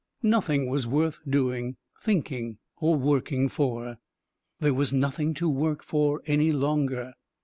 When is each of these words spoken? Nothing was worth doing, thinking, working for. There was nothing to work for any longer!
Nothing 0.23 0.67
was 0.67 0.87
worth 0.87 1.19
doing, 1.29 1.75
thinking, 2.01 2.57
working 2.81 3.49
for. 3.49 3.99
There 4.59 4.73
was 4.73 4.91
nothing 4.91 5.35
to 5.35 5.47
work 5.47 5.83
for 5.83 6.23
any 6.25 6.51
longer! 6.51 7.13